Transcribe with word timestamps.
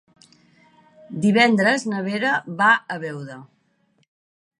Divendres 1.25 1.85
na 1.91 1.99
Vera 2.07 2.31
va 2.63 2.71
a 2.95 3.01
Beuda. 3.05 3.37